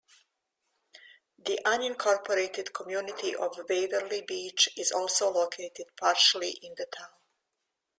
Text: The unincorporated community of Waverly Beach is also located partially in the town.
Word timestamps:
The 1.37 1.59
unincorporated 1.63 2.73
community 2.73 3.35
of 3.35 3.55
Waverly 3.69 4.23
Beach 4.23 4.67
is 4.75 4.91
also 4.91 5.29
located 5.31 5.85
partially 5.95 6.57
in 6.63 6.73
the 6.75 6.87
town. 6.87 7.19